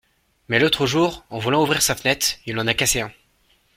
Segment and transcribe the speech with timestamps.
[0.47, 3.11] Mais l’autre jour, en voulant ouvrir sa fenêtre, il en a cassé un!…